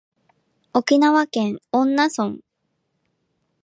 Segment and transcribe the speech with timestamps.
[0.73, 2.39] 沖縄県恩納村